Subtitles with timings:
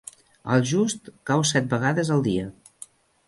[0.53, 2.47] El just cau set vegades al dia.